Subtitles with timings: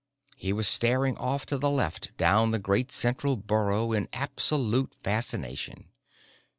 [0.35, 5.89] He was staring off to the left down the great central burrow in absolute fascination.